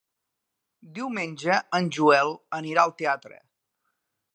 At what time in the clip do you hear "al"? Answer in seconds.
2.87-2.97